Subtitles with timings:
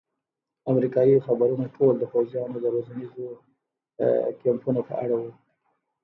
[0.71, 3.25] امریکایي خبرونه ټول د پوځیانو د روزنیزو
[4.41, 5.31] کمپونو په اړه وو.